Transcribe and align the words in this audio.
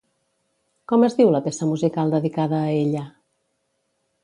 Com 0.91 1.05
es 1.07 1.17
diu 1.19 1.33
la 1.35 1.41
peça 1.49 1.69
musical 1.73 2.15
dedicada 2.15 2.61
a 2.65 2.73
ella? 2.81 3.07